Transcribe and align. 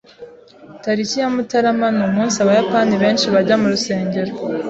Tariki 0.83 1.15
ya 1.21 1.29
Mutarama 1.35 1.87
ni 1.95 2.03
umunsi 2.09 2.35
Abayapani 2.39 2.93
benshi 3.03 3.25
bajya 3.33 3.55
mu 3.61 3.67
rusengero. 3.73 4.31